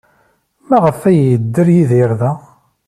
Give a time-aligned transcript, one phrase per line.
[0.69, 2.31] Maɣef ay yedder Yidir da?